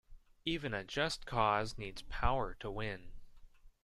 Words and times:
Even 0.45 0.73
a 0.73 0.83
just 0.83 1.27
cause 1.27 1.77
needs 1.77 2.01
power 2.01 2.55
to 2.55 2.71
win. 2.71 3.11